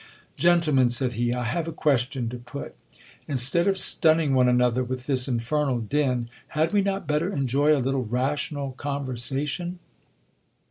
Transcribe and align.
Gentlemen, 0.35 0.89
said 0.89 1.13
he, 1.13 1.31
I 1.31 1.43
have 1.43 1.67
a 1.67 1.71
question 1.71 2.27
to 2.29 2.39
put. 2.39 2.73
Instead 3.27 3.67
of 3.67 3.77
stun 3.77 4.17
ning 4.17 4.33
one 4.33 4.49
another 4.49 4.83
with 4.83 5.05
this 5.05 5.27
infernal 5.27 5.77
din, 5.79 6.27
had 6.57 6.73
we 6.73 6.81
not 6.81 7.05
better 7.05 7.31
enjoy 7.31 7.77
a 7.77 7.85
little 7.85 8.05
rational 8.05 8.71
conversation 8.71 9.77